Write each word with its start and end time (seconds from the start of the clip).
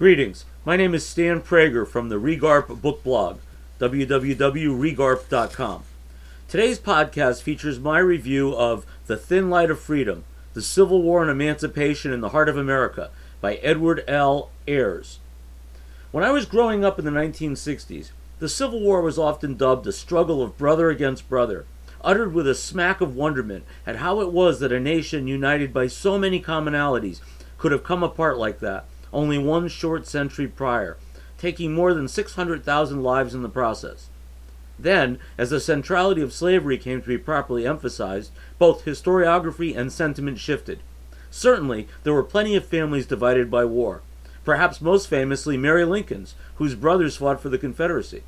Greetings. 0.00 0.44
My 0.64 0.76
name 0.76 0.94
is 0.94 1.04
Stan 1.04 1.42
Prager 1.42 1.86
from 1.86 2.08
the 2.08 2.18
Regarp 2.18 2.80
book 2.80 3.04
blog, 3.04 3.40
www.regarp.com. 3.78 5.82
Today's 6.48 6.78
podcast 6.78 7.42
features 7.42 7.78
my 7.78 7.98
review 7.98 8.56
of 8.56 8.86
The 9.08 9.18
Thin 9.18 9.50
Light 9.50 9.70
of 9.70 9.78
Freedom 9.78 10.24
The 10.54 10.62
Civil 10.62 11.02
War 11.02 11.20
and 11.20 11.30
Emancipation 11.30 12.14
in 12.14 12.22
the 12.22 12.30
Heart 12.30 12.48
of 12.48 12.56
America 12.56 13.10
by 13.42 13.56
Edward 13.56 14.02
L. 14.08 14.48
Ayers. 14.66 15.18
When 16.12 16.24
I 16.24 16.30
was 16.30 16.46
growing 16.46 16.82
up 16.82 16.98
in 16.98 17.04
the 17.04 17.10
1960s, 17.10 18.12
the 18.38 18.48
Civil 18.48 18.80
War 18.80 19.02
was 19.02 19.18
often 19.18 19.54
dubbed 19.54 19.86
a 19.86 19.92
struggle 19.92 20.42
of 20.42 20.56
brother 20.56 20.88
against 20.88 21.28
brother, 21.28 21.66
uttered 22.02 22.32
with 22.32 22.48
a 22.48 22.54
smack 22.54 23.02
of 23.02 23.16
wonderment 23.16 23.66
at 23.86 23.96
how 23.96 24.22
it 24.22 24.32
was 24.32 24.60
that 24.60 24.72
a 24.72 24.80
nation 24.80 25.26
united 25.26 25.74
by 25.74 25.86
so 25.86 26.18
many 26.18 26.40
commonalities 26.40 27.20
could 27.58 27.70
have 27.70 27.84
come 27.84 28.02
apart 28.02 28.38
like 28.38 28.60
that 28.60 28.86
only 29.12 29.38
one 29.38 29.68
short 29.68 30.06
century 30.06 30.46
prior, 30.46 30.96
taking 31.38 31.72
more 31.72 31.94
than 31.94 32.08
600,000 32.08 33.02
lives 33.02 33.34
in 33.34 33.42
the 33.42 33.48
process. 33.48 34.08
Then, 34.78 35.18
as 35.36 35.50
the 35.50 35.60
centrality 35.60 36.22
of 36.22 36.32
slavery 36.32 36.78
came 36.78 37.02
to 37.02 37.08
be 37.08 37.18
properly 37.18 37.66
emphasized, 37.66 38.32
both 38.58 38.84
historiography 38.84 39.76
and 39.76 39.92
sentiment 39.92 40.38
shifted. 40.38 40.80
Certainly, 41.30 41.86
there 42.02 42.14
were 42.14 42.22
plenty 42.22 42.56
of 42.56 42.64
families 42.64 43.06
divided 43.06 43.50
by 43.50 43.64
war, 43.64 44.02
perhaps 44.44 44.80
most 44.80 45.06
famously 45.06 45.56
Mary 45.56 45.84
Lincoln's, 45.84 46.34
whose 46.56 46.74
brothers 46.74 47.18
fought 47.18 47.40
for 47.40 47.50
the 47.50 47.58
Confederacy. 47.58 48.22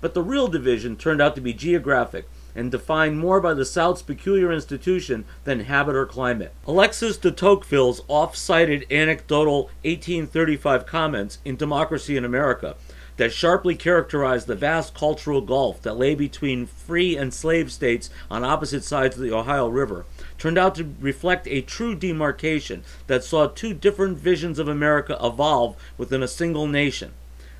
But 0.00 0.14
the 0.14 0.22
real 0.22 0.48
division 0.48 0.96
turned 0.96 1.20
out 1.20 1.34
to 1.34 1.40
be 1.40 1.52
geographic, 1.52 2.28
and 2.58 2.72
defined 2.72 3.16
more 3.16 3.40
by 3.40 3.54
the 3.54 3.64
South's 3.64 4.02
peculiar 4.02 4.50
institution 4.50 5.24
than 5.44 5.60
habit 5.60 5.94
or 5.94 6.04
climate. 6.04 6.52
Alexis 6.66 7.16
de 7.16 7.30
Tocqueville's 7.30 8.02
oft 8.08 8.36
cited 8.36 8.84
anecdotal 8.90 9.70
1835 9.84 10.84
comments 10.84 11.38
in 11.44 11.54
Democracy 11.54 12.16
in 12.16 12.24
America 12.24 12.74
that 13.16 13.32
sharply 13.32 13.76
characterized 13.76 14.48
the 14.48 14.56
vast 14.56 14.92
cultural 14.92 15.40
gulf 15.40 15.80
that 15.82 15.96
lay 15.96 16.16
between 16.16 16.66
free 16.66 17.16
and 17.16 17.32
slave 17.32 17.70
states 17.70 18.10
on 18.28 18.44
opposite 18.44 18.82
sides 18.82 19.16
of 19.16 19.22
the 19.22 19.32
Ohio 19.32 19.68
River 19.68 20.04
turned 20.36 20.58
out 20.58 20.74
to 20.74 20.94
reflect 21.00 21.46
a 21.46 21.60
true 21.60 21.94
demarcation 21.94 22.82
that 23.06 23.22
saw 23.22 23.46
two 23.46 23.72
different 23.72 24.18
visions 24.18 24.58
of 24.58 24.66
America 24.66 25.16
evolve 25.22 25.76
within 25.96 26.24
a 26.24 26.28
single 26.28 26.66
nation. 26.66 27.12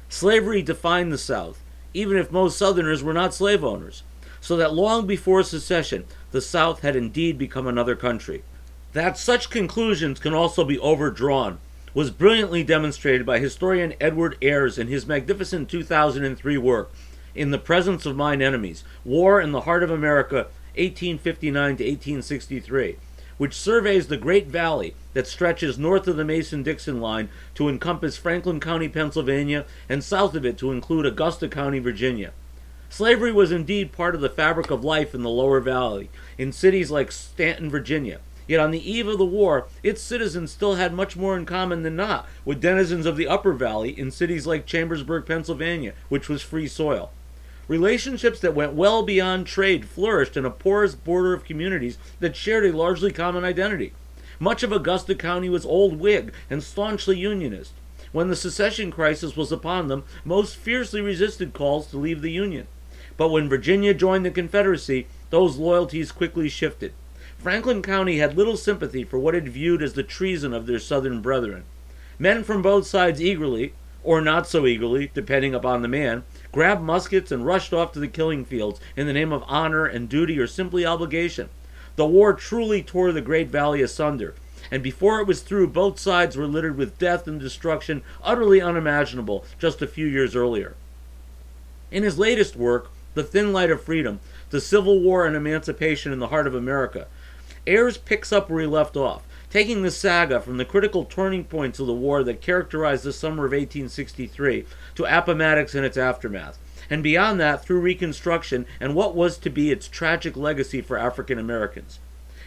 Slavery 0.09 0.63
defined 0.63 1.13
the 1.13 1.19
South, 1.19 1.61
even 1.95 2.17
if 2.17 2.33
most 2.33 2.59
Southerners 2.59 3.03
were 3.03 3.13
not 3.13 3.35
slave 3.35 3.63
owners 3.63 4.03
so 4.41 4.57
that 4.57 4.75
long 4.75 5.07
before 5.07 5.43
secession, 5.43 6.05
the 6.31 6.41
South 6.41 6.81
had 6.81 6.97
indeed 6.97 7.39
become 7.39 7.67
another 7.67 7.97
country. 7.97 8.43
That 8.93 9.19
such 9.19 9.51
conclusions 9.51 10.19
can 10.19 10.35
also 10.35 10.65
be 10.65 10.79
overdrawn 10.79 11.59
was 11.95 12.11
brilliantly 12.11 12.63
demonstrated 12.63 13.27
by 13.27 13.39
historian 13.39 13.95
Edward 14.01 14.37
Ayers 14.43 14.79
in 14.79 14.89
his 14.89 15.07
magnificent 15.07 15.69
2003 15.69 16.59
work, 16.59 16.93
In 17.35 17.51
the 17.51 17.59
Presence 17.59 18.07
of 18.07 18.15
Mine 18.15 18.41
Enemies 18.41 18.85
War 19.05 19.41
in 19.41 19.53
the 19.53 19.63
Heart 19.63 19.83
of 19.83 19.91
America, 19.91 20.47
1859 20.77 21.53
to 21.53 21.85
1863, 21.85 22.99
which 23.37 23.57
surveys 23.57 24.07
the 24.07 24.17
Great 24.17 24.47
Valley 24.47 24.95
that 25.13 25.27
stretches 25.27 25.77
north 25.79 26.07
of 26.07 26.17
the 26.17 26.25
Mason 26.25 26.63
Dixon 26.63 27.01
line 27.01 27.31
to 27.55 27.69
encompass 27.69 28.17
Franklin 28.17 28.61
County, 28.61 28.89
Pennsylvania, 28.89 29.65
and 29.89 30.05
south 30.05 30.35
of 30.35 30.47
it 30.47 30.57
to 30.59 30.71
include 30.71 31.05
Augusta 31.05 31.49
County, 31.49 31.79
Virginia. 31.79 32.33
Slavery 32.91 33.31
was 33.31 33.53
indeed 33.53 33.93
part 33.93 34.15
of 34.15 34.21
the 34.21 34.31
fabric 34.31 34.71
of 34.71 34.83
life 34.83 35.15
in 35.15 35.23
the 35.23 35.29
lower 35.31 35.61
valley, 35.61 36.11
in 36.37 36.53
cities 36.53 36.91
like 36.91 37.13
Staunton, 37.13 37.71
Virginia. 37.71 38.19
Yet 38.49 38.61
on 38.61 38.71
the 38.71 38.91
eve 38.91 39.07
of 39.07 39.19
the 39.19 39.27
war, 39.27 39.67
its 39.83 40.01
citizens 40.01 40.51
still 40.51 40.77
had 40.77 40.95
much 40.95 41.15
more 41.15 41.37
in 41.37 41.45
common 41.45 41.83
than 41.83 41.97
not 41.97 42.27
with 42.47 42.63
denizens 42.63 43.05
of 43.05 43.17
the 43.17 43.29
upper 43.29 43.53
valley 43.53 43.91
in 43.91 44.11
cities 44.11 44.47
like 44.47 44.67
Chambersburg, 44.67 45.27
Pennsylvania, 45.27 45.93
which 46.09 46.29
was 46.29 46.43
free 46.43 46.67
soil. 46.67 47.11
Relationships 47.69 48.41
that 48.41 48.55
went 48.55 48.73
well 48.73 49.03
beyond 49.03 49.47
trade 49.47 49.85
flourished 49.85 50.37
in 50.37 50.47
a 50.47 50.51
porous 50.51 50.95
border 50.95 51.35
of 51.35 51.45
communities 51.45 51.99
that 52.21 52.35
shared 52.35 52.65
a 52.65 52.77
largely 52.77 53.13
common 53.13 53.45
identity. 53.45 53.93
Much 54.41 54.63
of 54.63 54.73
Augusta 54.73 55.15
County 55.15 55.51
was 55.51 55.67
old 55.67 56.01
Whig 56.01 56.33
and 56.49 56.63
staunchly 56.63 57.19
Unionist. 57.19 57.75
When 58.13 58.29
the 58.29 58.37
secession 58.37 58.91
crisis 58.91 59.37
was 59.37 59.53
upon 59.53 59.89
them, 59.89 60.05
most 60.25 60.57
fiercely 60.57 61.03
resisted 61.03 61.53
calls 61.53 61.89
to 61.89 61.99
leave 61.99 62.23
the 62.23 62.33
Union. 62.33 62.67
But 63.19 63.29
when 63.29 63.49
Virginia 63.49 63.93
joined 63.93 64.25
the 64.25 64.31
Confederacy, 64.31 65.09
those 65.29 65.59
loyalties 65.59 66.13
quickly 66.13 66.49
shifted. 66.49 66.93
Franklin 67.37 67.83
County 67.83 68.19
had 68.19 68.37
little 68.37 68.57
sympathy 68.57 69.05
for 69.05 69.19
what 69.19 69.35
it 69.35 69.45
viewed 69.45 69.83
as 69.83 69.93
the 69.93 70.03
treason 70.03 70.55
of 70.55 70.67
their 70.67 70.79
Southern 70.79 71.21
brethren. 71.21 71.65
Men 72.19 72.45
from 72.45 72.63
both 72.63 72.87
sides 72.87 73.21
eagerly, 73.21 73.75
or 74.05 74.21
not 74.21 74.47
so 74.47 74.67
eagerly, 74.67 75.11
depending 75.15 75.53
upon 75.53 75.83
the 75.83 75.89
man, 75.89 76.23
grabbed 76.53 76.83
muskets 76.83 77.33
and 77.33 77.45
rushed 77.45 77.73
off 77.73 77.93
to 77.93 77.99
the 77.99 78.09
killing 78.09 78.45
fields 78.45 78.81
in 78.97 79.09
the 79.09 79.13
name 79.13 79.33
of 79.33 79.45
honor 79.47 79.85
and 79.85 80.09
duty 80.09 80.39
or 80.39 80.47
simply 80.47 80.87
obligation. 80.87 81.49
The 81.97 82.07
war 82.07 82.33
truly 82.33 82.83
tore 82.85 83.11
the 83.11 83.21
Great 83.21 83.49
Valley 83.49 83.83
asunder, 83.83 84.37
and 84.71 84.81
before 84.81 85.21
it 85.21 85.27
was 85.27 85.41
through, 85.41 85.69
both 85.69 85.99
sides 85.99 86.37
were 86.37 86.47
littered 86.47 86.77
with 86.77 86.99
death 86.99 87.27
and 87.27 87.41
destruction 87.41 88.03
utterly 88.23 88.63
unimaginable 88.63 89.45
just 89.59 89.83
a 89.83 89.89
few 89.89 90.07
years 90.07 90.37
earlier. 90.37 90.77
In 91.91 92.05
his 92.05 92.19
latest 92.19 92.55
work, 92.55 92.91
the 93.19 93.25
Thin 93.25 93.53
Light 93.53 93.69
of 93.69 93.83
Freedom, 93.83 94.21
The 94.51 94.61
Civil 94.61 95.01
War 95.01 95.27
and 95.27 95.35
Emancipation 95.35 96.13
in 96.13 96.21
the 96.21 96.29
Heart 96.29 96.47
of 96.47 96.55
America. 96.55 97.09
Ayers 97.67 97.97
picks 97.97 98.33
up 98.33 98.49
where 98.49 98.61
he 98.61 98.67
left 98.69 98.97
off, 98.97 99.25
taking 99.51 99.83
the 99.83 99.91
saga 99.91 100.41
from 100.41 100.57
the 100.57 100.65
critical 100.65 101.05
turning 101.05 101.43
points 101.43 101.81
of 101.81 101.89
the 101.89 101.93
war 101.93 102.23
that 102.23 102.41
characterized 102.41 103.03
the 103.03 103.13
summer 103.13 103.45
of 103.45 103.51
1863 103.51 104.65
to 104.95 105.05
Appomattox 105.05 105.75
and 105.75 105.85
its 105.85 105.97
aftermath, 105.97 106.61
and 106.89 107.03
beyond 107.03 107.41
that 107.41 107.65
through 107.65 107.81
Reconstruction 107.81 108.67
and 108.79 108.95
what 108.95 109.17
was 109.17 109.37
to 109.39 109.51
be 109.51 109.73
its 109.73 109.89
tragic 109.89 110.37
legacy 110.37 110.81
for 110.81 110.97
African 110.97 111.41
Americans. 111.41 111.99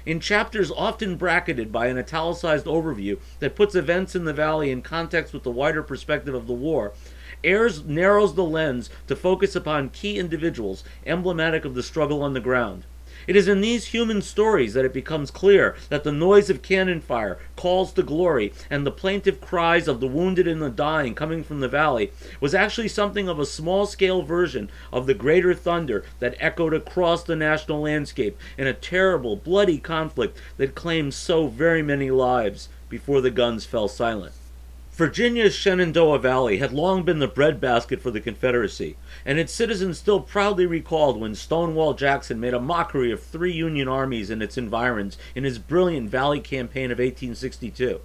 In 0.05 0.21
chapters 0.21 0.71
often 0.71 1.17
bracketed 1.17 1.73
by 1.73 1.87
an 1.87 1.97
italicized 1.97 2.65
overview 2.65 3.19
that 3.39 3.57
puts 3.57 3.75
events 3.75 4.15
in 4.15 4.23
the 4.23 4.31
Valley 4.31 4.71
in 4.71 4.81
context 4.81 5.33
with 5.33 5.43
the 5.43 5.51
wider 5.51 5.83
perspective 5.83 6.33
of 6.33 6.47
the 6.47 6.53
war, 6.53 6.93
Ayers 7.43 7.83
narrows 7.83 8.35
the 8.35 8.43
lens 8.43 8.89
to 9.07 9.15
focus 9.15 9.55
upon 9.55 9.89
key 9.89 10.19
individuals 10.19 10.83
emblematic 11.05 11.65
of 11.65 11.75
the 11.75 11.83
struggle 11.83 12.21
on 12.21 12.33
the 12.33 12.39
ground. 12.39 12.83
It 13.27 13.35
is 13.35 13.47
in 13.47 13.61
these 13.61 13.87
human 13.87 14.23
stories 14.23 14.73
that 14.73 14.85
it 14.85 14.93
becomes 14.93 15.29
clear 15.29 15.75
that 15.89 16.03
the 16.03 16.11
noise 16.11 16.49
of 16.49 16.63
cannon 16.63 17.01
fire, 17.01 17.37
calls 17.55 17.93
to 17.93 18.03
glory, 18.03 18.51
and 18.69 18.85
the 18.85 18.91
plaintive 18.91 19.39
cries 19.39 19.87
of 19.87 19.99
the 19.99 20.07
wounded 20.07 20.47
and 20.47 20.61
the 20.61 20.69
dying 20.69 21.13
coming 21.13 21.43
from 21.43 21.59
the 21.59 21.67
valley 21.67 22.11
was 22.39 22.55
actually 22.55 22.87
something 22.87 23.29
of 23.29 23.39
a 23.39 23.45
small 23.45 23.85
scale 23.85 24.23
version 24.23 24.71
of 24.91 25.05
the 25.05 25.13
greater 25.13 25.53
thunder 25.53 26.03
that 26.19 26.35
echoed 26.39 26.73
across 26.73 27.23
the 27.23 27.35
national 27.35 27.81
landscape 27.81 28.37
in 28.57 28.65
a 28.65 28.73
terrible, 28.73 29.35
bloody 29.35 29.77
conflict 29.77 30.35
that 30.57 30.73
claimed 30.73 31.13
so 31.13 31.47
very 31.47 31.83
many 31.83 32.09
lives 32.09 32.69
before 32.89 33.21
the 33.21 33.31
guns 33.31 33.65
fell 33.65 33.87
silent. 33.87 34.33
Virginia's 34.93 35.55
Shenandoah 35.55 36.19
Valley 36.19 36.57
had 36.57 36.73
long 36.73 37.03
been 37.03 37.19
the 37.19 37.27
breadbasket 37.27 38.01
for 38.01 38.11
the 38.11 38.19
Confederacy, 38.19 38.97
and 39.25 39.39
its 39.39 39.53
citizens 39.53 39.97
still 39.97 40.19
proudly 40.19 40.65
recalled 40.65 41.17
when 41.17 41.33
Stonewall 41.33 41.93
Jackson 41.93 42.41
made 42.41 42.53
a 42.53 42.59
mockery 42.59 43.09
of 43.09 43.23
three 43.23 43.53
Union 43.53 43.87
armies 43.87 44.29
and 44.29 44.43
its 44.43 44.57
environs 44.57 45.17
in 45.33 45.45
his 45.45 45.59
brilliant 45.59 46.09
Valley 46.09 46.41
campaign 46.41 46.91
of 46.91 46.99
1862. 46.99 48.01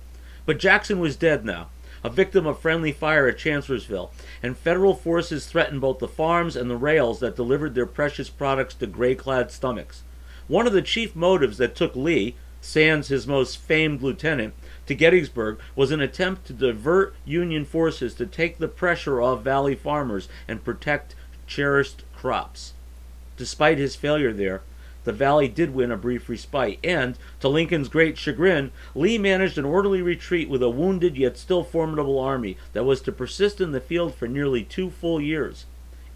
But 0.46 0.60
Jackson 0.60 1.00
was 1.00 1.16
dead 1.16 1.44
now, 1.44 1.70
a 2.04 2.08
victim 2.08 2.46
of 2.46 2.60
friendly 2.60 2.92
fire 2.92 3.26
at 3.26 3.36
Chancellorsville, 3.36 4.12
and 4.40 4.56
Federal 4.56 4.94
forces 4.94 5.46
threatened 5.46 5.80
both 5.80 5.98
the 5.98 6.06
farms 6.06 6.54
and 6.54 6.70
the 6.70 6.76
rails 6.76 7.18
that 7.18 7.34
delivered 7.34 7.74
their 7.74 7.86
precious 7.86 8.30
products 8.30 8.74
to 8.74 8.86
gray 8.86 9.16
clad 9.16 9.50
stomachs. 9.50 10.04
One 10.46 10.68
of 10.68 10.72
the 10.72 10.82
chief 10.82 11.16
motives 11.16 11.58
that 11.58 11.74
took 11.74 11.96
Lee, 11.96 12.36
Sands 12.66 13.08
his 13.08 13.26
most 13.28 13.58
famed 13.58 14.02
lieutenant, 14.02 14.54
to 14.86 14.94
Gettysburg 14.94 15.58
was 15.74 15.90
an 15.90 16.00
attempt 16.00 16.46
to 16.46 16.52
divert 16.52 17.14
Union 17.24 17.64
forces 17.64 18.14
to 18.14 18.26
take 18.26 18.58
the 18.58 18.68
pressure 18.68 19.20
off 19.20 19.42
Valley 19.42 19.74
farmers 19.74 20.28
and 20.46 20.64
protect 20.64 21.14
cherished 21.46 22.04
crops. 22.16 22.72
Despite 23.36 23.78
his 23.78 23.96
failure 23.96 24.32
there, 24.32 24.62
the 25.04 25.12
Valley 25.12 25.46
did 25.46 25.72
win 25.72 25.92
a 25.92 25.96
brief 25.96 26.28
respite, 26.28 26.80
and, 26.82 27.16
to 27.38 27.48
Lincoln's 27.48 27.88
great 27.88 28.18
chagrin, 28.18 28.72
Lee 28.92 29.18
managed 29.18 29.56
an 29.56 29.64
orderly 29.64 30.02
retreat 30.02 30.48
with 30.48 30.62
a 30.64 30.68
wounded 30.68 31.16
yet 31.16 31.38
still 31.38 31.62
formidable 31.62 32.18
army 32.18 32.56
that 32.72 32.84
was 32.84 33.00
to 33.02 33.12
persist 33.12 33.60
in 33.60 33.70
the 33.70 33.80
field 33.80 34.16
for 34.16 34.26
nearly 34.26 34.64
two 34.64 34.90
full 34.90 35.20
years. 35.20 35.64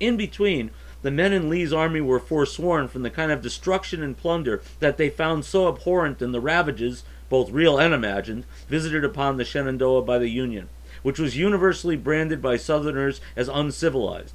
In 0.00 0.17
between, 0.17 0.70
the 1.02 1.11
men 1.11 1.32
in 1.32 1.49
Lee's 1.49 1.72
army 1.72 2.00
were 2.00 2.19
forsworn 2.19 2.88
from 2.88 3.02
the 3.02 3.11
kind 3.11 3.31
of 3.31 3.43
destruction 3.43 4.02
and 4.02 4.17
plunder 4.17 4.61
that 4.81 4.96
they 4.96 5.08
found 5.08 5.44
so 5.44 5.69
abhorrent 5.69 6.20
in 6.20 6.32
the 6.32 6.40
ravages 6.40 7.05
both 7.31 7.50
real 7.50 7.79
and 7.79 7.94
imagined, 7.94 8.44
visited 8.69 9.03
upon 9.03 9.38
the 9.38 9.44
Shenandoah 9.44 10.03
by 10.03 10.19
the 10.19 10.29
Union, 10.29 10.69
which 11.03 11.19
was 11.19 11.38
universally 11.38 11.97
branded 11.97 12.43
by 12.43 12.56
Southerners 12.56 13.23
as 13.35 13.49
uncivilized. 13.49 14.35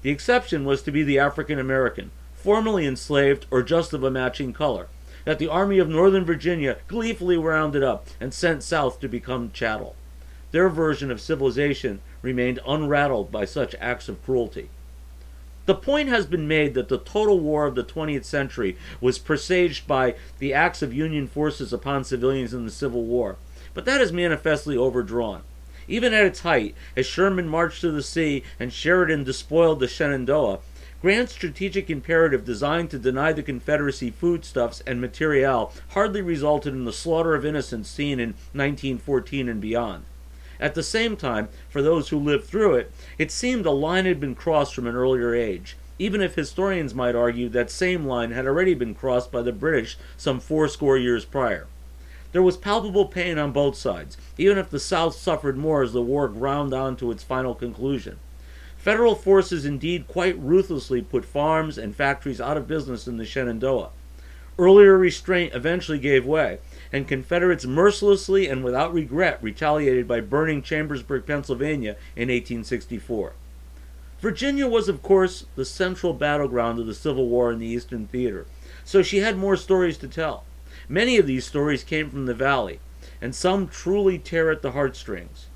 The 0.00 0.10
exception 0.10 0.64
was 0.64 0.80
to 0.82 0.90
be 0.90 1.02
the 1.02 1.18
African 1.18 1.58
American, 1.58 2.12
formerly 2.34 2.86
enslaved 2.86 3.44
or 3.50 3.62
just 3.62 3.92
of 3.92 4.04
a 4.04 4.10
matching 4.10 4.54
color, 4.54 4.86
that 5.24 5.38
the 5.38 5.48
Army 5.48 5.78
of 5.78 5.88
Northern 5.88 6.24
Virginia 6.24 6.78
gleefully 6.86 7.36
rounded 7.36 7.82
up 7.82 8.06
and 8.20 8.32
sent 8.32 8.62
south 8.62 9.00
to 9.00 9.08
become 9.08 9.50
chattel. 9.52 9.96
their 10.50 10.68
version 10.68 11.10
of 11.10 11.20
civilization 11.20 12.00
remained 12.22 12.60
unrattled 12.66 13.30
by 13.30 13.44
such 13.44 13.74
acts 13.80 14.08
of 14.08 14.24
cruelty. 14.24 14.70
The 15.68 15.74
point 15.74 16.08
has 16.08 16.24
been 16.24 16.48
made 16.48 16.72
that 16.72 16.88
the 16.88 16.96
total 16.96 17.40
war 17.40 17.66
of 17.66 17.74
the 17.74 17.84
20th 17.84 18.24
century 18.24 18.78
was 19.02 19.18
presaged 19.18 19.86
by 19.86 20.14
the 20.38 20.54
acts 20.54 20.80
of 20.80 20.94
Union 20.94 21.26
forces 21.26 21.74
upon 21.74 22.04
civilians 22.04 22.54
in 22.54 22.64
the 22.64 22.70
Civil 22.70 23.04
War, 23.04 23.36
but 23.74 23.84
that 23.84 24.00
is 24.00 24.10
manifestly 24.10 24.78
overdrawn. 24.78 25.42
Even 25.86 26.14
at 26.14 26.24
its 26.24 26.40
height, 26.40 26.74
as 26.96 27.04
Sherman 27.04 27.50
marched 27.50 27.82
to 27.82 27.90
the 27.90 28.02
sea 28.02 28.44
and 28.58 28.72
Sheridan 28.72 29.24
despoiled 29.24 29.80
the 29.80 29.88
Shenandoah, 29.88 30.60
Grant's 31.02 31.34
strategic 31.34 31.90
imperative 31.90 32.46
designed 32.46 32.88
to 32.92 32.98
deny 32.98 33.34
the 33.34 33.42
Confederacy 33.42 34.10
foodstuffs 34.10 34.82
and 34.86 35.02
materiel 35.02 35.70
hardly 35.88 36.22
resulted 36.22 36.72
in 36.72 36.86
the 36.86 36.94
slaughter 36.94 37.34
of 37.34 37.44
innocents 37.44 37.90
seen 37.90 38.18
in 38.18 38.30
1914 38.54 39.50
and 39.50 39.60
beyond. 39.60 40.04
At 40.60 40.74
the 40.74 40.82
same 40.82 41.16
time, 41.16 41.48
for 41.68 41.82
those 41.82 42.08
who 42.08 42.18
lived 42.18 42.44
through 42.44 42.74
it, 42.74 42.92
it 43.16 43.30
seemed 43.30 43.66
a 43.66 43.70
line 43.70 44.06
had 44.06 44.18
been 44.18 44.34
crossed 44.34 44.74
from 44.74 44.86
an 44.86 44.96
earlier 44.96 45.34
age, 45.34 45.76
even 45.98 46.20
if 46.20 46.34
historians 46.34 46.94
might 46.94 47.14
argue 47.14 47.48
that 47.48 47.70
same 47.70 48.06
line 48.06 48.32
had 48.32 48.46
already 48.46 48.74
been 48.74 48.94
crossed 48.94 49.30
by 49.30 49.42
the 49.42 49.52
British 49.52 49.96
some 50.16 50.40
fourscore 50.40 50.98
years 50.98 51.24
prior. 51.24 51.66
There 52.32 52.42
was 52.42 52.56
palpable 52.56 53.06
pain 53.06 53.38
on 53.38 53.52
both 53.52 53.76
sides, 53.76 54.16
even 54.36 54.58
if 54.58 54.68
the 54.68 54.78
South 54.78 55.14
suffered 55.14 55.56
more 55.56 55.82
as 55.82 55.92
the 55.92 56.02
war 56.02 56.28
ground 56.28 56.74
on 56.74 56.96
to 56.96 57.10
its 57.10 57.22
final 57.22 57.54
conclusion. 57.54 58.18
Federal 58.76 59.14
forces 59.14 59.64
indeed 59.64 60.06
quite 60.06 60.38
ruthlessly 60.38 61.02
put 61.02 61.24
farms 61.24 61.78
and 61.78 61.96
factories 61.96 62.40
out 62.40 62.56
of 62.56 62.68
business 62.68 63.08
in 63.08 63.16
the 63.16 63.24
Shenandoah. 63.24 63.90
Earlier 64.58 64.98
restraint 64.98 65.54
eventually 65.54 65.98
gave 65.98 66.26
way, 66.26 66.58
and 66.92 67.08
Confederates 67.08 67.66
mercilessly 67.66 68.48
and 68.48 68.64
without 68.64 68.92
regret 68.92 69.38
retaliated 69.42 70.08
by 70.08 70.20
burning 70.20 70.62
Chambersburg, 70.62 71.26
Pennsylvania 71.26 71.96
in 72.16 72.28
1864. 72.28 73.32
Virginia 74.20 74.66
was, 74.66 74.88
of 74.88 75.02
course, 75.02 75.46
the 75.54 75.64
central 75.64 76.12
battleground 76.12 76.78
of 76.78 76.86
the 76.86 76.94
Civil 76.94 77.28
War 77.28 77.52
in 77.52 77.58
the 77.58 77.66
Eastern 77.66 78.06
Theater, 78.06 78.46
so 78.84 79.02
she 79.02 79.18
had 79.18 79.36
more 79.36 79.56
stories 79.56 79.96
to 79.98 80.08
tell. 80.08 80.44
Many 80.88 81.18
of 81.18 81.26
these 81.26 81.44
stories 81.44 81.84
came 81.84 82.10
from 82.10 82.26
the 82.26 82.34
Valley, 82.34 82.80
and 83.20 83.34
some 83.34 83.68
truly 83.68 84.18
tear 84.18 84.50
at 84.50 84.62
the 84.62 84.72
heartstrings. 84.72 85.46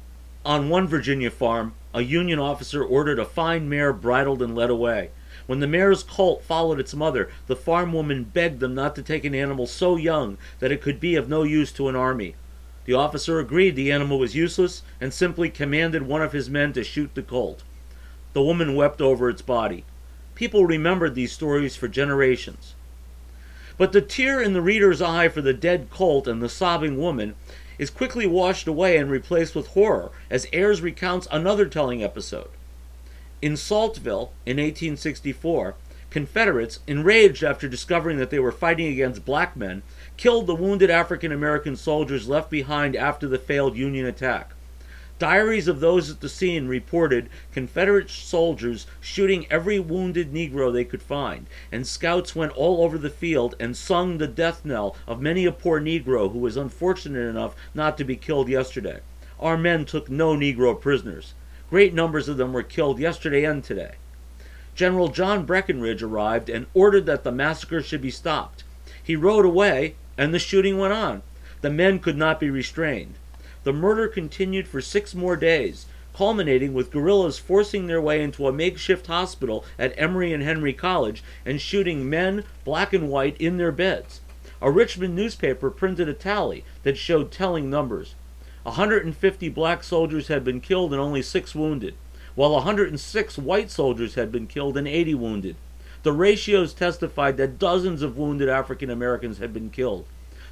On 0.45 0.69
one 0.69 0.87
Virginia 0.87 1.31
farm, 1.31 1.75
a 1.95 2.03
Union 2.03 2.39
officer 2.39 2.85
ordered 2.85 3.19
a 3.19 3.25
fine 3.25 3.69
mare 3.69 3.93
bridled 3.93 4.43
and 4.43 4.55
led 4.55 4.71
away. 4.71 5.11
When 5.47 5.61
the 5.61 5.67
mare's 5.67 6.03
colt 6.03 6.45
followed 6.45 6.79
its 6.79 6.95
mother, 6.95 7.29
the 7.47 7.57
farm 7.57 7.93
woman 7.93 8.25
begged 8.25 8.61
them 8.61 8.75
not 8.75 8.95
to 8.97 9.03
take 9.03 9.25
an 9.25 9.35
animal 9.35 9.67
so 9.67 9.97
young 9.97 10.39
that 10.61 10.71
it 10.71 10.81
could 10.81 11.01
be 11.01 11.17
of 11.17 11.29
no 11.29 11.43
use 11.43 11.73
to 11.73 11.89
an 11.89 11.97
army. 11.97 12.35
The 12.85 12.95
officer 12.95 13.39
agreed 13.39 13.77
the 13.77 13.93
animal 13.93 14.19
was 14.19 14.35
useless 14.35 14.83
and 15.01 15.13
simply 15.13 15.51
commanded 15.51 16.03
one 16.03 16.23
of 16.23 16.33
his 16.33 16.51
men 16.51 16.73
to 16.75 16.85
shoot 16.85 17.15
the 17.15 17.23
colt. 17.23 17.63
The 18.33 18.43
woman 18.43 18.75
wept 18.75 19.01
over 19.01 19.29
its 19.29 19.43
body. 19.43 19.85
People 20.35 20.67
remembered 20.67 21.15
these 21.15 21.33
stories 21.33 21.77
for 21.77 21.89
generations. 21.89 22.75
But 23.77 23.93
the 23.93 24.01
tear 24.01 24.41
in 24.41 24.53
the 24.53 24.63
reader's 24.63 25.03
eye 25.03 25.29
for 25.29 25.41
the 25.41 25.53
dead 25.53 25.91
colt 25.91 26.27
and 26.27 26.43
the 26.43 26.49
sobbing 26.49 26.99
woman 26.99 27.35
is 27.79 27.91
quickly 27.91 28.27
washed 28.27 28.67
away 28.67 28.97
and 28.97 29.11
replaced 29.11 29.55
with 29.55 29.69
horror 29.69 30.11
as 30.31 30.47
Ayers 30.53 30.81
recounts 30.81 31.27
another 31.31 31.67
telling 31.67 32.03
episode. 32.03 32.51
In 33.43 33.57
Saltville, 33.57 34.33
in 34.47 34.59
1864, 34.59 35.75
Confederates, 36.11 36.79
enraged 36.87 37.43
after 37.43 37.67
discovering 37.67 38.19
that 38.19 38.31
they 38.31 38.39
were 38.39 38.53
fighting 38.53 38.87
against 38.87 39.25
black 39.25 39.57
men, 39.57 39.83
killed 40.17 40.47
the 40.47 40.55
wounded 40.55 40.91
African 40.91 41.33
American 41.33 41.75
soldiers 41.75 42.29
left 42.29 42.51
behind 42.51 42.95
after 42.95 43.27
the 43.27 43.39
failed 43.39 43.77
Union 43.77 44.07
attack. 44.07 44.53
Diaries 45.19 45.67
of 45.67 45.81
those 45.81 46.09
at 46.09 46.21
the 46.21 46.29
scene 46.29 46.69
reported 46.69 47.29
Confederate 47.51 48.11
soldiers 48.11 48.87
shooting 49.01 49.47
every 49.51 49.81
wounded 49.81 50.33
Negro 50.33 50.73
they 50.73 50.85
could 50.85 51.03
find, 51.03 51.49
and 51.73 51.85
scouts 51.85 52.37
went 52.37 52.53
all 52.53 52.85
over 52.85 52.97
the 52.97 53.11
field 53.11 53.57
and 53.59 53.77
sung 53.77 54.19
the 54.19 54.29
death 54.29 54.65
knell 54.65 54.95
of 55.05 55.21
many 55.21 55.47
a 55.47 55.51
poor 55.51 55.81
Negro 55.81 56.31
who 56.31 56.39
was 56.39 56.57
unfortunate 56.57 57.29
enough 57.29 57.57
not 57.75 57.99
to 57.99 58.05
be 58.05 58.15
killed 58.15 58.49
yesterday. 58.49 59.01
Our 59.41 59.59
men 59.59 59.85
took 59.85 60.09
no 60.09 60.37
Negro 60.37 60.81
prisoners. 60.81 61.35
Great 61.73 61.95
numbers 61.95 62.29
of 62.29 62.37
them 62.37 62.53
were 62.53 62.63
killed 62.63 62.99
yesterday 62.99 63.45
and 63.45 63.65
today. 63.65 63.93
General 64.75 65.09
John 65.09 65.47
Breckinridge 65.47 66.03
arrived 66.03 66.51
and 66.51 66.67
ordered 66.75 67.07
that 67.07 67.25
the 67.25 67.33
massacre 67.33 67.81
should 67.83 68.03
be 68.03 68.11
stopped. 68.11 68.63
He 69.03 69.17
rode 69.17 69.47
away, 69.47 69.95
and 70.19 70.35
the 70.35 70.39
shooting 70.39 70.77
went 70.77 70.93
on. 70.93 71.23
The 71.63 71.71
men 71.71 71.99
could 71.99 72.19
not 72.19 72.39
be 72.39 72.51
restrained. 72.51 73.15
The 73.65 73.73
murder 73.73 74.07
continued 74.07 74.69
for 74.69 74.83
six 74.83 75.15
more 75.15 75.35
days, 75.35 75.87
culminating 76.15 76.75
with 76.75 76.91
guerrillas 76.91 77.39
forcing 77.39 77.87
their 77.87 78.03
way 78.03 78.23
into 78.23 78.47
a 78.47 78.53
makeshift 78.53 79.07
hospital 79.07 79.65
at 79.79 79.95
Emory 79.97 80.35
and 80.35 80.43
Henry 80.43 80.75
College 80.75 81.25
and 81.47 81.59
shooting 81.59 82.11
men, 82.11 82.45
black 82.67 82.93
and 82.93 83.09
white, 83.09 83.41
in 83.41 83.57
their 83.57 83.73
beds. 83.73 84.21
A 84.61 84.71
Richmond 84.71 85.17
newspaper 85.17 85.71
printed 85.71 86.07
a 86.07 86.13
tally 86.13 86.65
that 86.83 86.99
showed 86.99 87.33
telling 87.33 87.71
numbers. 87.71 88.15
150 88.65 89.49
black 89.49 89.83
soldiers 89.83 90.29
had 90.29 90.45
been 90.45 90.61
killed 90.61 90.93
and 90.93 91.01
only 91.01 91.23
six 91.23 91.55
wounded, 91.55 91.95
while 92.35 92.53
106 92.53 93.39
white 93.39 93.71
soldiers 93.71 94.15
had 94.15 94.31
been 94.31 94.47
killed 94.47 94.77
and 94.77 94.87
80 94.87 95.15
wounded. 95.15 95.57
The 96.03 96.13
ratios 96.13 96.75
testified 96.75 97.37
that 97.37 97.59
dozens 97.59 98.03
of 98.03 98.17
wounded 98.17 98.49
African 98.49 98.91
Americans 98.91 99.39
had 99.39 99.53
been 99.53 99.71
killed. 99.71 100.05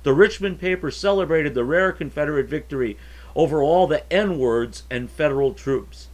The 0.03 0.13
Richmond 0.13 0.59
paper 0.59 0.91
celebrated 0.91 1.55
the 1.55 1.65
rare 1.65 1.93
Confederate 1.93 2.47
victory 2.47 2.97
over 3.37 3.63
all 3.63 3.87
the 3.87 4.11
N 4.13 4.39
words 4.39 4.85
and 4.91 5.11
Federal 5.11 5.53
troops. 5.53 6.09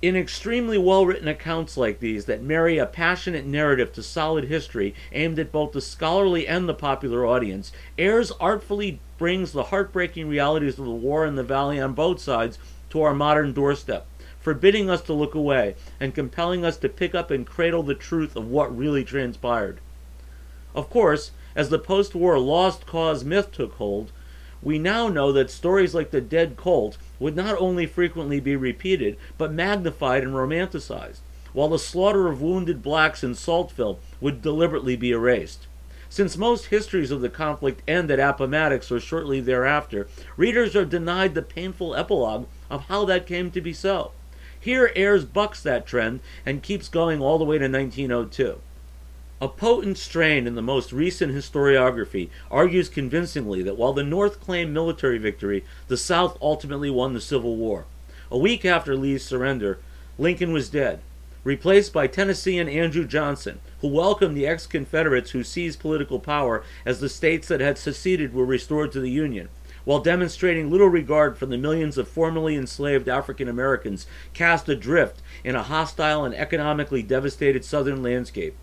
In 0.00 0.16
extremely 0.16 0.78
well 0.78 1.04
written 1.04 1.26
accounts 1.26 1.76
like 1.76 1.98
these 1.98 2.26
that 2.26 2.42
marry 2.42 2.78
a 2.78 2.86
passionate 2.86 3.44
narrative 3.44 3.92
to 3.94 4.02
solid 4.02 4.44
history 4.44 4.94
aimed 5.12 5.38
at 5.40 5.50
both 5.50 5.72
the 5.72 5.80
scholarly 5.80 6.46
and 6.46 6.68
the 6.68 6.74
popular 6.74 7.26
audience, 7.26 7.72
Ayers 7.98 8.30
artfully 8.40 9.00
brings 9.18 9.52
the 9.52 9.64
heartbreaking 9.64 10.28
realities 10.28 10.78
of 10.78 10.84
the 10.86 10.90
war 10.90 11.26
in 11.26 11.34
the 11.34 11.42
Valley 11.42 11.78
on 11.80 11.92
both 11.92 12.20
sides 12.20 12.58
to 12.90 13.02
our 13.02 13.12
modern 13.12 13.52
doorstep, 13.52 14.06
forbidding 14.40 14.88
us 14.88 15.02
to 15.02 15.12
look 15.12 15.34
away 15.34 15.74
and 16.00 16.14
compelling 16.14 16.64
us 16.64 16.76
to 16.78 16.88
pick 16.88 17.14
up 17.14 17.30
and 17.30 17.46
cradle 17.46 17.82
the 17.82 17.94
truth 17.94 18.36
of 18.36 18.48
what 18.48 18.76
really 18.76 19.04
transpired. 19.04 19.80
Of 20.74 20.88
course, 20.88 21.32
as 21.54 21.68
the 21.68 21.78
post 21.78 22.14
war 22.14 22.38
lost 22.38 22.86
cause 22.86 23.24
myth 23.24 23.52
took 23.52 23.74
hold, 23.74 24.12
we 24.62 24.78
now 24.78 25.08
know 25.08 25.30
that 25.32 25.50
stories 25.50 25.94
like 25.94 26.10
the 26.10 26.20
dead 26.20 26.56
colt 26.56 26.98
would 27.20 27.36
not 27.36 27.56
only 27.58 27.86
frequently 27.86 28.40
be 28.40 28.56
repeated, 28.56 29.16
but 29.36 29.52
magnified 29.52 30.24
and 30.24 30.32
romanticized, 30.32 31.20
while 31.52 31.68
the 31.68 31.78
slaughter 31.78 32.26
of 32.26 32.42
wounded 32.42 32.82
blacks 32.82 33.22
in 33.22 33.34
Saltville 33.34 34.00
would 34.20 34.42
deliberately 34.42 34.96
be 34.96 35.12
erased. 35.12 35.67
Since 36.10 36.38
most 36.38 36.66
histories 36.66 37.10
of 37.10 37.20
the 37.20 37.28
conflict 37.28 37.82
end 37.86 38.10
at 38.10 38.18
Appomattox 38.18 38.90
or 38.90 38.98
shortly 38.98 39.40
thereafter, 39.40 40.08
readers 40.36 40.74
are 40.74 40.84
denied 40.84 41.34
the 41.34 41.42
painful 41.42 41.94
epilogue 41.94 42.46
of 42.70 42.86
how 42.86 43.04
that 43.04 43.26
came 43.26 43.50
to 43.50 43.60
be 43.60 43.72
so. 43.72 44.12
Here, 44.58 44.90
Ayers 44.96 45.24
bucks 45.24 45.62
that 45.62 45.86
trend 45.86 46.20
and 46.44 46.62
keeps 46.62 46.88
going 46.88 47.20
all 47.20 47.38
the 47.38 47.44
way 47.44 47.58
to 47.58 47.68
1902. 47.68 48.58
A 49.40 49.48
potent 49.48 49.98
strain 49.98 50.48
in 50.48 50.56
the 50.56 50.62
most 50.62 50.92
recent 50.92 51.32
historiography 51.32 52.28
argues 52.50 52.88
convincingly 52.88 53.62
that 53.62 53.76
while 53.76 53.92
the 53.92 54.02
North 54.02 54.40
claimed 54.40 54.74
military 54.74 55.18
victory, 55.18 55.64
the 55.86 55.96
South 55.96 56.36
ultimately 56.42 56.90
won 56.90 57.14
the 57.14 57.20
Civil 57.20 57.54
War. 57.54 57.84
A 58.32 58.38
week 58.38 58.64
after 58.64 58.96
Lee's 58.96 59.24
surrender, 59.24 59.78
Lincoln 60.18 60.52
was 60.52 60.68
dead, 60.68 61.00
replaced 61.44 61.92
by 61.92 62.08
Tennessean 62.08 62.68
Andrew 62.68 63.06
Johnson, 63.06 63.60
who 63.80 63.88
welcomed 63.88 64.36
the 64.36 64.46
ex 64.46 64.66
Confederates 64.66 65.30
who 65.30 65.42
seized 65.42 65.80
political 65.80 66.18
power 66.18 66.64
as 66.84 67.00
the 67.00 67.08
states 67.08 67.48
that 67.48 67.60
had 67.60 67.78
seceded 67.78 68.34
were 68.34 68.44
restored 68.44 68.92
to 68.92 69.00
the 69.00 69.10
Union, 69.10 69.48
while 69.84 70.00
demonstrating 70.00 70.70
little 70.70 70.88
regard 70.88 71.38
for 71.38 71.46
the 71.46 71.56
millions 71.56 71.96
of 71.96 72.08
formerly 72.08 72.54
enslaved 72.54 73.08
African 73.08 73.48
Americans 73.48 74.06
cast 74.34 74.68
adrift 74.68 75.22
in 75.44 75.56
a 75.56 75.62
hostile 75.62 76.24
and 76.24 76.34
economically 76.34 77.02
devastated 77.02 77.64
Southern 77.64 78.02
landscape. 78.02 78.54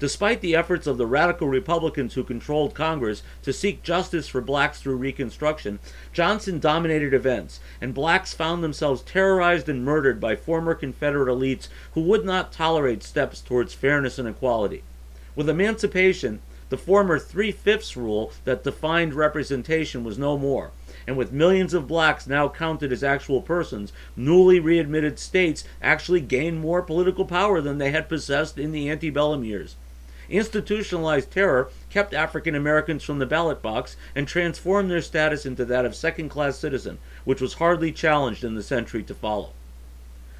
Despite 0.00 0.40
the 0.40 0.56
efforts 0.56 0.86
of 0.86 0.96
the 0.96 1.04
radical 1.04 1.46
Republicans 1.46 2.14
who 2.14 2.24
controlled 2.24 2.74
Congress 2.74 3.22
to 3.42 3.52
seek 3.52 3.82
justice 3.82 4.28
for 4.28 4.40
blacks 4.40 4.80
through 4.80 4.96
Reconstruction, 4.96 5.78
Johnson 6.14 6.58
dominated 6.58 7.12
events, 7.12 7.60
and 7.82 7.92
blacks 7.92 8.32
found 8.32 8.64
themselves 8.64 9.02
terrorized 9.02 9.68
and 9.68 9.84
murdered 9.84 10.18
by 10.18 10.36
former 10.36 10.74
Confederate 10.74 11.30
elites 11.30 11.68
who 11.92 12.00
would 12.00 12.24
not 12.24 12.50
tolerate 12.50 13.02
steps 13.02 13.42
towards 13.42 13.74
fairness 13.74 14.18
and 14.18 14.26
equality. 14.26 14.82
With 15.36 15.50
emancipation, 15.50 16.40
the 16.70 16.78
former 16.78 17.18
three 17.18 17.52
fifths 17.52 17.94
rule 17.94 18.32
that 18.46 18.64
defined 18.64 19.12
representation 19.12 20.02
was 20.02 20.16
no 20.16 20.38
more, 20.38 20.70
and 21.06 21.14
with 21.14 21.30
millions 21.30 21.74
of 21.74 21.86
blacks 21.86 22.26
now 22.26 22.48
counted 22.48 22.90
as 22.90 23.04
actual 23.04 23.42
persons, 23.42 23.92
newly 24.16 24.60
readmitted 24.60 25.18
states 25.18 25.64
actually 25.82 26.22
gained 26.22 26.60
more 26.60 26.80
political 26.80 27.26
power 27.26 27.60
than 27.60 27.76
they 27.76 27.90
had 27.90 28.08
possessed 28.08 28.56
in 28.56 28.72
the 28.72 28.88
antebellum 28.88 29.44
years. 29.44 29.76
Institutionalized 30.30 31.32
terror 31.32 31.70
kept 31.90 32.14
African 32.14 32.54
Americans 32.54 33.02
from 33.02 33.18
the 33.18 33.26
ballot 33.26 33.60
box 33.60 33.96
and 34.14 34.28
transformed 34.28 34.88
their 34.88 35.02
status 35.02 35.44
into 35.44 35.64
that 35.64 35.84
of 35.84 35.96
second 35.96 36.28
class 36.28 36.56
citizen, 36.56 36.98
which 37.24 37.40
was 37.40 37.54
hardly 37.54 37.90
challenged 37.90 38.44
in 38.44 38.54
the 38.54 38.62
century 38.62 39.02
to 39.02 39.14
follow. 39.14 39.50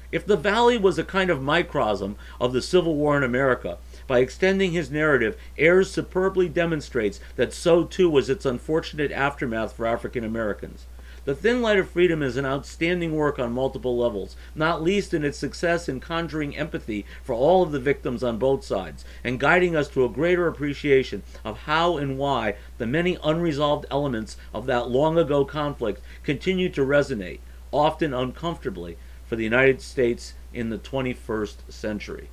If 0.09 0.25
the 0.25 0.37
Valley 0.37 0.77
was 0.77 0.97
a 0.97 1.03
kind 1.03 1.29
of 1.29 1.41
microcosm 1.41 2.15
of 2.39 2.53
the 2.53 2.61
Civil 2.61 2.95
War 2.95 3.17
in 3.17 3.23
America, 3.23 3.77
by 4.07 4.19
extending 4.19 4.71
his 4.71 4.91
narrative, 4.91 5.37
Ayers 5.57 5.91
superbly 5.91 6.49
demonstrates 6.49 7.19
that 7.35 7.53
so 7.53 7.83
too 7.83 8.09
was 8.09 8.29
its 8.29 8.45
unfortunate 8.45 9.11
aftermath 9.11 9.73
for 9.73 9.85
African 9.85 10.23
Americans. 10.23 10.85
The 11.23 11.35
Thin 11.35 11.61
Light 11.61 11.77
of 11.77 11.87
Freedom 11.87 12.23
is 12.23 12.35
an 12.35 12.47
outstanding 12.47 13.13
work 13.13 13.37
on 13.37 13.53
multiple 13.53 13.95
levels, 13.95 14.35
not 14.55 14.81
least 14.81 15.13
in 15.13 15.23
its 15.23 15.37
success 15.37 15.87
in 15.87 15.99
conjuring 15.99 16.57
empathy 16.57 17.05
for 17.21 17.35
all 17.35 17.61
of 17.61 17.71
the 17.71 17.79
victims 17.79 18.23
on 18.23 18.39
both 18.39 18.65
sides, 18.65 19.05
and 19.23 19.39
guiding 19.39 19.75
us 19.75 19.87
to 19.89 20.03
a 20.03 20.09
greater 20.09 20.47
appreciation 20.47 21.21
of 21.45 21.59
how 21.59 21.97
and 21.97 22.17
why 22.17 22.55
the 22.79 22.87
many 22.87 23.19
unresolved 23.23 23.85
elements 23.91 24.35
of 24.51 24.65
that 24.65 24.89
long 24.89 25.15
ago 25.15 25.45
conflict 25.45 26.01
continue 26.23 26.69
to 26.69 26.81
resonate, 26.81 27.39
often 27.71 28.15
uncomfortably, 28.15 28.97
for 29.27 29.35
the 29.35 29.43
United 29.43 29.79
States 29.79 30.33
in 30.55 30.71
the 30.71 30.79
21st 30.79 31.57
century. 31.69 32.29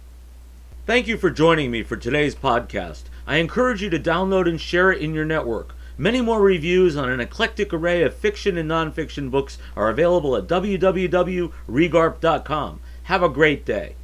Thank 0.87 1.07
you 1.07 1.18
for 1.18 1.28
joining 1.28 1.71
me 1.71 1.83
for 1.83 1.99
today's 1.99 2.35
podcast. 2.35 3.02
I 3.26 3.37
encourage 3.37 3.83
you 3.83 3.90
to 3.90 3.99
download 3.99 4.49
and 4.49 4.59
share 4.59 4.90
it 4.90 5.02
in 5.02 5.12
your 5.12 5.26
network. 5.26 5.75
Many 6.00 6.21
more 6.21 6.40
reviews 6.40 6.97
on 6.97 7.11
an 7.11 7.19
eclectic 7.19 7.75
array 7.75 8.05
of 8.05 8.14
fiction 8.14 8.57
and 8.57 8.71
nonfiction 8.71 9.33
books 9.33 9.59
are 9.75 9.90
available 9.90 10.37
at 10.37 10.47
www.regarp.com. 10.47 12.81
Have 13.02 13.23
a 13.25 13.28
great 13.28 13.67
day. 13.67 13.97